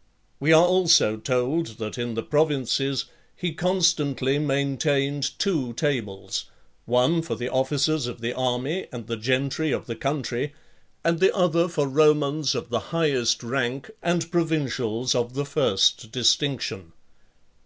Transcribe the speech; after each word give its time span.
XLVIII. 0.00 0.36
We 0.40 0.52
are 0.54 0.64
also 0.64 1.16
told, 1.18 1.66
that 1.76 1.98
in 1.98 2.14
the 2.14 2.22
provinces 2.22 3.04
he 3.36 3.52
constantly 3.52 4.38
maintained 4.38 5.38
two 5.38 5.74
tables, 5.74 6.46
one 6.86 7.20
for 7.20 7.34
the 7.34 7.50
officers 7.50 8.06
of 8.06 8.22
the 8.22 8.32
army, 8.32 8.86
and 8.92 9.08
the 9.08 9.18
gentry 9.18 9.72
of 9.72 9.84
the 9.86 9.96
country, 9.96 10.54
and 11.04 11.20
the 11.20 11.36
other 11.36 11.68
for 11.68 11.86
Romans 11.86 12.54
of 12.54 12.70
the 12.70 12.80
highest 12.96 13.42
rank, 13.42 13.90
and 14.02 14.32
provincials 14.32 15.14
of 15.14 15.34
the 15.34 15.44
first 15.44 16.10
distinction. 16.10 16.92